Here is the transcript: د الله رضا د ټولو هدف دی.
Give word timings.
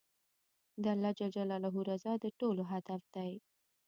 د 0.83 0.85
الله 0.93 1.77
رضا 1.89 2.13
د 2.23 2.25
ټولو 2.39 2.61
هدف 2.73 3.01
دی. 3.15 3.31